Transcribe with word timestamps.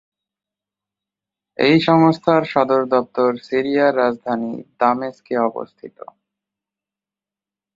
এই 1.57 1.75
সংস্থার 1.87 2.43
সদর 2.45 2.81
দপ্তর 2.93 3.29
সিরিয়ার 3.47 3.93
রাজধানী 3.97 4.51
দামেস্কে 4.79 5.35
অবস্থিত। 5.49 5.97